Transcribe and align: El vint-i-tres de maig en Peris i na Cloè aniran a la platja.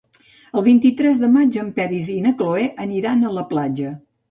El 0.59 0.63
vint-i-tres 0.67 1.21
de 1.25 1.29
maig 1.35 1.59
en 1.65 1.69
Peris 1.77 2.11
i 2.15 2.17
na 2.25 2.33
Cloè 2.41 2.65
aniran 2.89 3.25
a 3.31 3.35
la 3.39 3.47
platja. 3.55 3.97